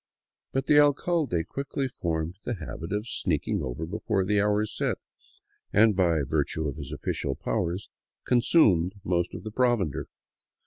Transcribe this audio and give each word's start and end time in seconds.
But 0.51 0.65
the 0.65 0.79
alcalde 0.79 1.43
quickly 1.47 1.87
formed 1.87 2.37
the 2.43 2.55
habit 2.55 2.91
of 2.91 3.07
sneaking 3.07 3.61
over 3.61 3.85
before 3.85 4.25
the 4.25 4.41
hour 4.41 4.65
set 4.65 4.97
and, 5.71 5.95
by 5.95 6.23
virtue 6.23 6.67
of 6.67 6.77
his 6.77 6.91
official 6.91 7.35
powers, 7.35 7.91
consuming 8.25 8.93
most 9.03 9.35
of 9.35 9.43
the 9.43 9.51
provender. 9.51 10.07